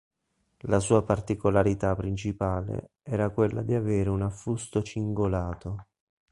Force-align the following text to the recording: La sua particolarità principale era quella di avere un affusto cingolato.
La 0.61 0.79
sua 0.79 1.03
particolarità 1.03 1.95
principale 1.95 2.93
era 3.03 3.29
quella 3.29 3.61
di 3.61 3.75
avere 3.75 4.09
un 4.09 4.23
affusto 4.23 4.81
cingolato. 4.81 5.85